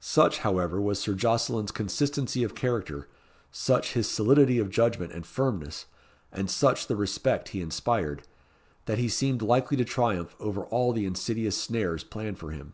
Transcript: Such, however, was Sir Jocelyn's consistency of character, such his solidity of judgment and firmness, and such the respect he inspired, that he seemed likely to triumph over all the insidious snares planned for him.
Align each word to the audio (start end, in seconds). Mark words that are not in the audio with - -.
Such, 0.00 0.38
however, 0.38 0.80
was 0.80 0.98
Sir 0.98 1.12
Jocelyn's 1.12 1.70
consistency 1.70 2.42
of 2.42 2.54
character, 2.54 3.06
such 3.52 3.92
his 3.92 4.08
solidity 4.08 4.58
of 4.58 4.70
judgment 4.70 5.12
and 5.12 5.26
firmness, 5.26 5.84
and 6.32 6.50
such 6.50 6.86
the 6.86 6.96
respect 6.96 7.50
he 7.50 7.60
inspired, 7.60 8.22
that 8.86 8.96
he 8.96 9.10
seemed 9.10 9.42
likely 9.42 9.76
to 9.76 9.84
triumph 9.84 10.34
over 10.40 10.64
all 10.64 10.94
the 10.94 11.04
insidious 11.04 11.60
snares 11.62 12.02
planned 12.02 12.38
for 12.38 12.50
him. 12.50 12.72